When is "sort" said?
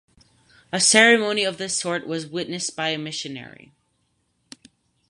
1.77-2.07